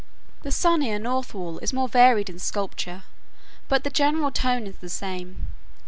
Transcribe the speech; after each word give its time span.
The 0.41 0.51
sunnier 0.51 0.97
north 0.97 1.31
wall 1.35 1.59
is 1.59 1.73
more 1.73 1.87
varied 1.87 2.27
in 2.27 2.39
sculpture, 2.39 3.03
but 3.67 3.83
the 3.83 3.91
general 3.91 4.31
tone 4.31 4.65
is 4.65 4.77
the 4.77 4.89
same. 4.89 5.47